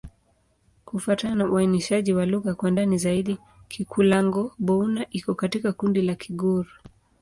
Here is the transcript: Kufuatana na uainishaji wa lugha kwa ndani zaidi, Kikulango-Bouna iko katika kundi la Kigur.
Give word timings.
Kufuatana 0.85 1.35
na 1.35 1.45
uainishaji 1.51 2.13
wa 2.13 2.25
lugha 2.25 2.55
kwa 2.55 2.71
ndani 2.71 2.97
zaidi, 2.97 3.37
Kikulango-Bouna 3.67 5.05
iko 5.11 5.35
katika 5.35 5.73
kundi 5.73 6.01
la 6.01 6.15
Kigur. 6.15 6.65